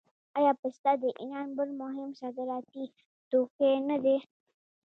آیا 0.37 0.53
پسته 0.61 0.91
د 1.03 1.05
ایران 1.21 1.47
بل 1.57 1.69
مهم 1.81 2.09
صادراتي 2.21 2.85
توکی 3.29 3.73
نه 3.89 3.97
دی؟ 4.03 4.17